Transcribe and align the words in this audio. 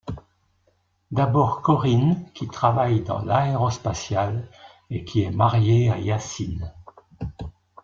D'abord 1.11 1.61
Corinne 1.61 2.25
qui 2.33 2.47
travaille 2.47 3.01
dans 3.03 3.19
l'aérospatiale 3.23 4.49
et 4.89 5.05
qui 5.05 5.21
est 5.21 5.29
mariée 5.29 5.91
à 5.91 5.99
Yacine. 5.99 6.73